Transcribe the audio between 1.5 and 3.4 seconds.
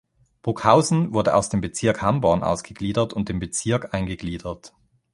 Bezirk Hamborn ausgegliedert und dem